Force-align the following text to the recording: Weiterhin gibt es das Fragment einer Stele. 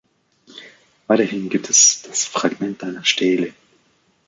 Weiterhin 1.05 1.47
gibt 1.49 1.69
es 1.69 2.01
das 2.01 2.23
Fragment 2.25 2.83
einer 2.83 3.05
Stele. 3.05 3.53